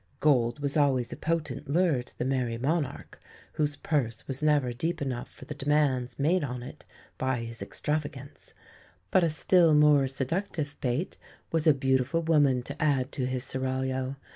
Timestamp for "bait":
10.81-11.19